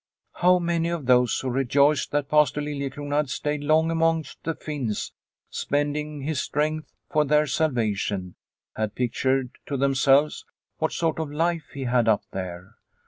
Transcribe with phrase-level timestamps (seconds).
[0.33, 5.13] How many of those who rejoiced that Pastor Liliecrona had stayed long amongst the Finns,
[5.51, 8.33] spending his strength for their salvation,
[8.75, 10.43] had pictured to themselves
[10.79, 12.77] what sort of a life he had up there